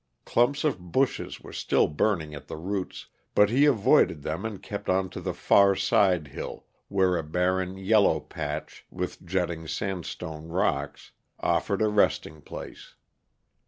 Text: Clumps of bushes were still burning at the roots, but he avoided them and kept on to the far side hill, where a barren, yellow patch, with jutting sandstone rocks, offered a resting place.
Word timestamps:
Clumps 0.25 0.63
of 0.63 0.79
bushes 0.91 1.41
were 1.41 1.53
still 1.53 1.87
burning 1.87 2.33
at 2.33 2.47
the 2.47 2.57
roots, 2.57 3.05
but 3.35 3.51
he 3.51 3.65
avoided 3.67 4.23
them 4.23 4.45
and 4.45 4.59
kept 4.63 4.89
on 4.89 5.11
to 5.11 5.21
the 5.21 5.31
far 5.31 5.75
side 5.75 6.29
hill, 6.29 6.65
where 6.87 7.17
a 7.17 7.23
barren, 7.23 7.77
yellow 7.77 8.19
patch, 8.19 8.83
with 8.89 9.23
jutting 9.23 9.67
sandstone 9.67 10.47
rocks, 10.47 11.11
offered 11.39 11.83
a 11.83 11.87
resting 11.87 12.41
place. 12.41 12.95